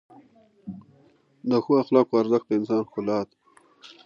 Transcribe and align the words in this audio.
د 1.49 1.51
ښو 1.63 1.71
اخلاقو 1.83 2.19
ارزښت 2.21 2.45
د 2.47 2.51
انسان 2.59 2.81
ښکلا 2.87 3.19
ده. 3.27 3.35